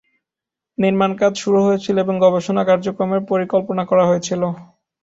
[0.77, 4.41] নির্মাণ কাজ শুরু হয়েছিল এবং গবেষণা কার্যক্রমের পরিকল্পনা করা হয়েছিল।